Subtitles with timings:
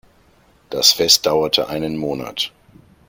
[0.71, 2.51] Das Fest dauerte einen Monat.